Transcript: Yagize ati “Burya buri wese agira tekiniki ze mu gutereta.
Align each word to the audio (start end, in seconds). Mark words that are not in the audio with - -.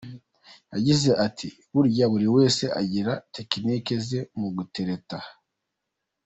Yagize 0.73 1.09
ati 1.25 1.47
“Burya 1.73 2.05
buri 2.11 2.27
wese 2.35 2.63
agira 2.81 3.11
tekiniki 3.35 3.93
ze 4.05 4.19
mu 4.39 4.47
gutereta. 4.57 5.17